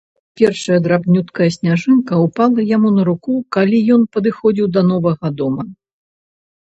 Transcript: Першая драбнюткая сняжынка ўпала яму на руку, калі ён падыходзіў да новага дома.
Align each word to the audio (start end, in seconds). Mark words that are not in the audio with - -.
Першая 0.39 0.77
драбнюткая 0.85 1.49
сняжынка 1.57 2.13
ўпала 2.23 2.65
яму 2.75 2.89
на 2.97 3.05
руку, 3.09 3.37
калі 3.59 3.85
ён 3.97 4.01
падыходзіў 4.17 4.65
да 4.79 4.87
новага 4.93 5.27
дома. 5.43 5.63